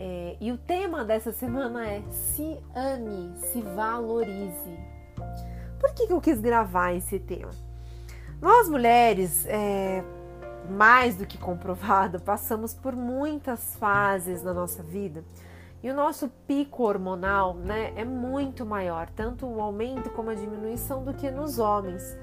[0.00, 4.78] É, e o tema dessa semana é se ame, se valorize.
[5.80, 7.50] Por que, que eu quis gravar esse tema?
[8.40, 10.04] Nós mulheres, é,
[10.70, 15.24] mais do que comprovado, passamos por muitas fases na nossa vida
[15.82, 21.04] e o nosso pico hormonal né, é muito maior, tanto o aumento como a diminuição
[21.04, 22.18] do que nos homens,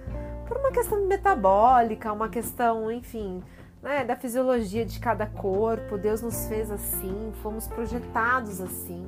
[0.46, 3.42] por uma questão metabólica, uma questão, enfim,
[3.86, 5.96] né, da fisiologia de cada corpo.
[5.96, 9.08] Deus nos fez assim, fomos projetados assim.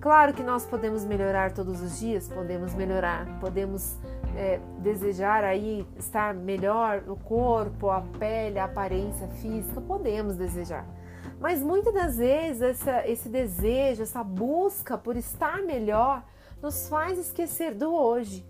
[0.00, 3.98] Claro que nós podemos melhorar todos os dias, podemos melhorar, podemos
[4.36, 10.86] é, desejar aí estar melhor no corpo, a pele, a aparência física, podemos desejar.
[11.40, 16.22] Mas muitas das vezes essa, esse desejo, essa busca por estar melhor,
[16.62, 18.46] nos faz esquecer do hoje.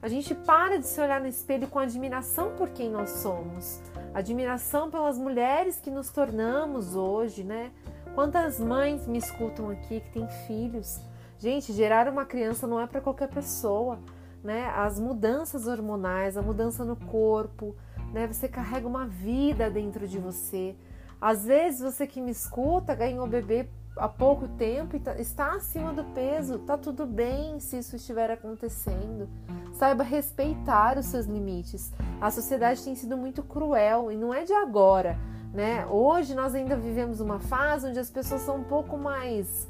[0.00, 3.82] A gente para de se olhar no espelho com admiração por quem nós somos,
[4.14, 7.72] admiração pelas mulheres que nos tornamos hoje, né?
[8.14, 11.00] Quantas mães me escutam aqui que têm filhos?
[11.36, 13.98] Gente, gerar uma criança não é para qualquer pessoa,
[14.42, 14.66] né?
[14.76, 17.74] As mudanças hormonais, a mudança no corpo,
[18.12, 18.28] né?
[18.28, 20.76] Você carrega uma vida dentro de você.
[21.20, 25.92] Às vezes você que me escuta ganhou bebê há pouco tempo e tá, está acima
[25.92, 29.28] do peso, tá tudo bem se isso estiver acontecendo.
[29.72, 31.92] Saiba respeitar os seus limites.
[32.20, 35.18] A sociedade tem sido muito cruel e não é de agora
[35.52, 35.86] né?
[35.86, 39.68] Hoje nós ainda vivemos uma fase onde as pessoas são um pouco mais,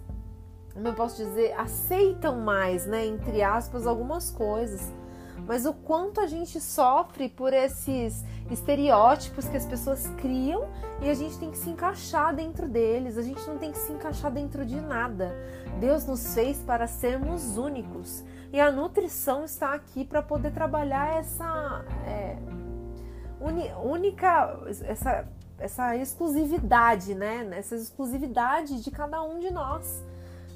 [0.73, 4.93] como eu posso dizer, aceitam mais, né, entre aspas, algumas coisas.
[5.47, 10.69] Mas o quanto a gente sofre por esses estereótipos que as pessoas criam
[11.01, 13.93] e a gente tem que se encaixar dentro deles, a gente não tem que se
[13.93, 15.35] encaixar dentro de nada.
[15.79, 21.85] Deus nos fez para sermos únicos e a nutrição está aqui para poder trabalhar essa
[22.07, 22.37] é,
[23.85, 27.49] única, essa essa exclusividade, né?
[27.53, 30.05] Essa exclusividade de cada um de nós.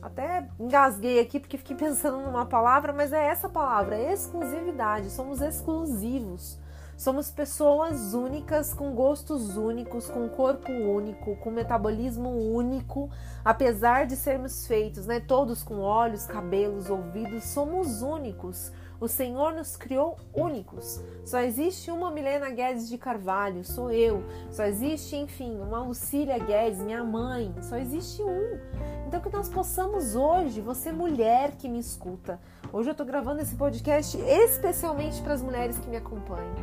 [0.00, 5.10] Até engasguei aqui porque fiquei pensando numa palavra, mas é essa palavra, exclusividade.
[5.10, 6.58] Somos exclusivos.
[6.96, 13.10] Somos pessoas únicas, com gostos únicos, com corpo único, com metabolismo único,
[13.44, 18.70] apesar de sermos feitos, né, todos com olhos, cabelos, ouvidos, somos únicos.
[19.02, 21.02] O Senhor nos criou únicos.
[21.24, 24.22] Só existe uma Milena Guedes de Carvalho, sou eu.
[24.48, 27.52] Só existe, enfim, uma Lucília Guedes, minha mãe.
[27.62, 28.60] Só existe um.
[29.08, 32.38] Então que nós possamos hoje, você mulher que me escuta,
[32.72, 36.54] hoje eu estou gravando esse podcast especialmente para as mulheres que me acompanham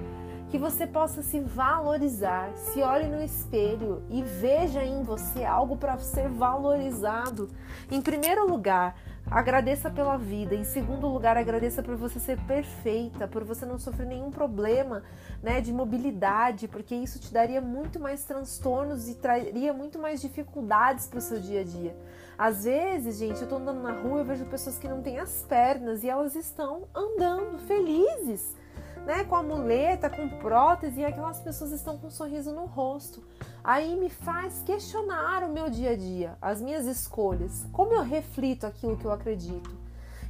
[0.49, 5.95] que você possa se valorizar, se olhe no espelho e veja em você algo para
[5.99, 7.49] ser valorizado.
[7.91, 8.95] Em primeiro lugar,
[9.29, 10.55] agradeça pela vida.
[10.55, 15.03] Em segundo lugar, agradeça por você ser perfeita, por você não sofrer nenhum problema,
[15.41, 21.07] né, de mobilidade, porque isso te daria muito mais transtornos e traria muito mais dificuldades
[21.07, 21.95] para o seu dia a dia.
[22.37, 25.43] Às vezes, gente, eu tô andando na rua, eu vejo pessoas que não têm as
[25.43, 28.55] pernas e elas estão andando felizes
[29.05, 33.23] né, com a muleta, com prótese, e aquelas pessoas estão com um sorriso no rosto.
[33.63, 38.65] Aí me faz questionar o meu dia a dia, as minhas escolhas, como eu reflito
[38.65, 39.69] aquilo que eu acredito.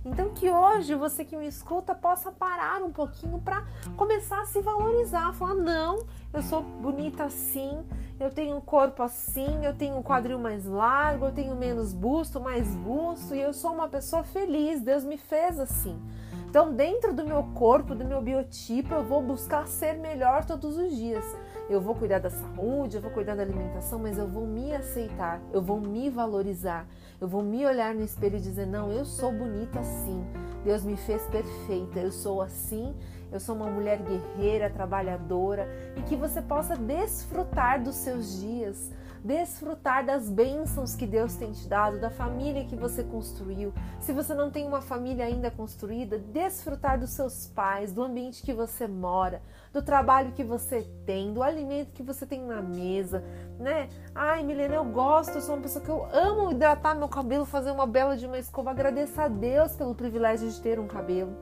[0.05, 3.65] Então que hoje você que me escuta possa parar um pouquinho para
[3.97, 7.85] começar a se valorizar, falar não, eu sou bonita assim,
[8.19, 12.39] eu tenho um corpo assim, eu tenho um quadril mais largo, eu tenho menos busto,
[12.39, 14.81] mais busto e eu sou uma pessoa feliz.
[14.81, 15.97] Deus me fez assim.
[16.49, 20.95] Então, dentro do meu corpo, do meu biotipo, eu vou buscar ser melhor todos os
[20.95, 21.23] dias.
[21.69, 25.39] Eu vou cuidar da saúde, eu vou cuidar da alimentação, mas eu vou me aceitar,
[25.53, 26.87] eu vou me valorizar,
[27.21, 30.25] eu vou me olhar no espelho e dizer: não, eu sou bonita assim.
[30.63, 32.95] Deus me fez perfeita, eu sou assim,
[33.31, 38.91] eu sou uma mulher guerreira, trabalhadora e que você possa desfrutar dos seus dias
[39.23, 43.73] desfrutar das bênçãos que Deus tem te dado, da família que você construiu.
[43.99, 48.53] Se você não tem uma família ainda construída, desfrutar dos seus pais, do ambiente que
[48.53, 49.41] você mora,
[49.73, 53.23] do trabalho que você tem, do alimento que você tem na mesa,
[53.59, 53.89] né?
[54.15, 57.71] Ai, Milena, eu gosto, eu sou uma pessoa que eu amo hidratar meu cabelo, fazer
[57.71, 58.71] uma bela de uma escova.
[58.71, 61.35] Agradeça a Deus pelo privilégio de ter um cabelo.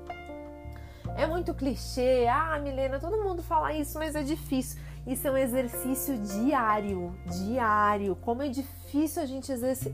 [1.15, 4.79] É muito clichê, ah, Milena, todo mundo fala isso, mas é difícil.
[5.07, 8.13] Isso é um exercício diário, diário.
[8.18, 9.50] Como é difícil a gente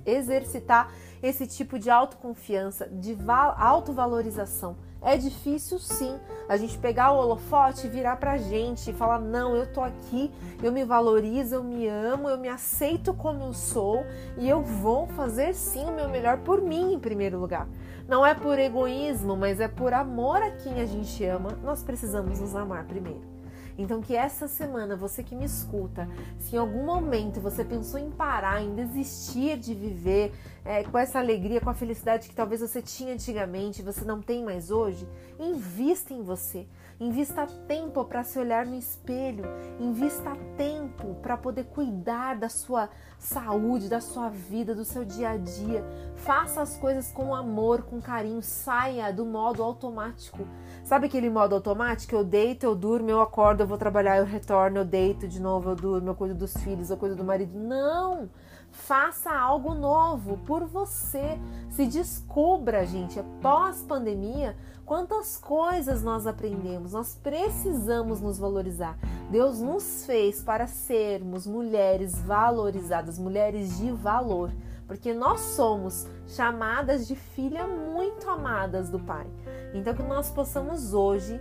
[0.08, 3.16] exercitar esse tipo de autoconfiança, de
[3.56, 4.76] autovalorização.
[5.04, 6.18] É difícil sim
[6.50, 10.32] a gente pegar o holofote e virar pra gente e falar: não, eu tô aqui,
[10.64, 14.04] eu me valorizo, eu me amo, eu me aceito como eu sou
[14.36, 17.68] e eu vou fazer sim o meu melhor por mim em primeiro lugar.
[18.08, 22.40] Não é por egoísmo, mas é por amor a quem a gente ama, nós precisamos
[22.40, 23.33] nos amar primeiro.
[23.78, 28.12] Então, que essa semana, você que me escuta, se em algum momento você pensou em
[28.12, 30.32] parar, em desistir de viver
[30.64, 34.44] é, com essa alegria, com a felicidade que talvez você tinha antigamente, você não tem
[34.44, 35.08] mais hoje,
[35.40, 36.68] invista em você.
[37.00, 39.46] Invista tempo para se olhar no espelho,
[39.80, 45.38] invista tempo para poder cuidar da sua saúde, da sua vida, do seu dia a
[45.38, 45.84] dia.
[46.16, 50.48] Faça as coisas com amor, com carinho, saia do modo automático.
[50.84, 52.16] Sabe aquele modo automático?
[52.16, 55.72] Eu deito, eu durmo, eu acordo, eu vou trabalhar, eu retorno, eu deito de novo,
[55.72, 57.58] eu durmo, eu cuido dos filhos, eu cuido do marido.
[57.58, 58.30] Não!
[58.74, 61.40] Faça algo novo por você.
[61.70, 63.20] Se descubra, gente.
[63.20, 66.92] É pós-pandemia, quantas coisas nós aprendemos.
[66.92, 68.98] Nós precisamos nos valorizar.
[69.30, 74.52] Deus nos fez para sermos mulheres valorizadas, mulheres de valor,
[74.88, 79.28] porque nós somos chamadas de filha muito amadas do Pai.
[79.74, 81.40] Então que nós possamos hoje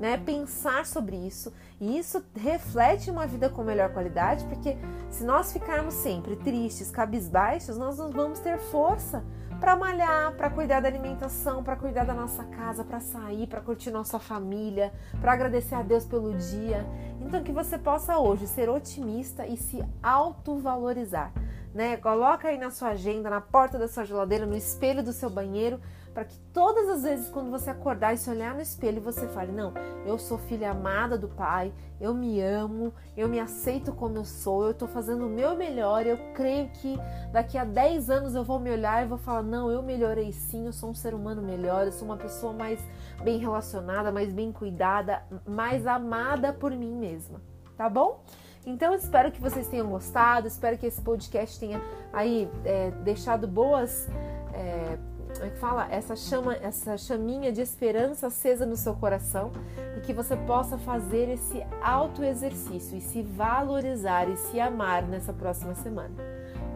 [0.00, 1.52] né, pensar sobre isso.
[1.80, 4.76] E isso reflete uma vida com melhor qualidade, porque
[5.10, 9.24] se nós ficarmos sempre tristes, cabisbaixos, nós não vamos ter força
[9.60, 13.90] para malhar, para cuidar da alimentação, para cuidar da nossa casa, para sair, para curtir
[13.90, 16.86] nossa família, para agradecer a Deus pelo dia.
[17.20, 21.32] Então que você possa hoje ser otimista e se autovalorizar,
[21.74, 21.96] né?
[21.96, 25.80] Coloca aí na sua agenda, na porta da sua geladeira, no espelho do seu banheiro,
[26.18, 29.52] para que todas as vezes quando você acordar e se olhar no espelho, você fale:
[29.52, 29.72] Não,
[30.04, 34.64] eu sou filha amada do Pai, eu me amo, eu me aceito como eu sou,
[34.64, 36.04] eu estou fazendo o meu melhor.
[36.06, 36.98] Eu creio que
[37.30, 40.66] daqui a 10 anos eu vou me olhar e vou falar: Não, eu melhorei sim,
[40.66, 42.80] eu sou um ser humano melhor, eu sou uma pessoa mais
[43.22, 47.40] bem relacionada, mais bem cuidada, mais amada por mim mesma,
[47.76, 48.24] tá bom?
[48.66, 51.80] Então espero que vocês tenham gostado, espero que esse podcast tenha
[52.12, 54.08] aí é, deixado boas.
[54.52, 54.98] É,
[55.34, 55.88] como é que fala?
[55.90, 59.52] Essa chama, essa chaminha de esperança acesa no seu coração
[59.96, 65.32] e que você possa fazer esse auto exercício e se valorizar e se amar nessa
[65.32, 66.14] próxima semana.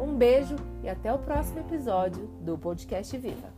[0.00, 3.51] Um beijo e até o próximo episódio do Podcast Viva.